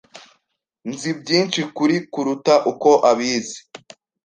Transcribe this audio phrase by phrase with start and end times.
[0.89, 3.59] Nzi byinshi kuri kuruta uko abizi.